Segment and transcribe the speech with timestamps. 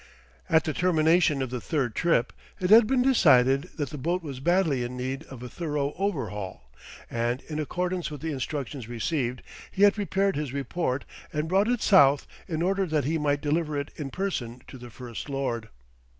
[0.49, 4.39] At the termination of the third trip, it had been decided that the boat was
[4.39, 6.71] badly in need of a thorough overhaul,
[7.07, 11.83] and in accordance with the instructions received, he had prepared his report and brought it
[11.83, 15.69] south in order that he might deliver it in person to the First Lord.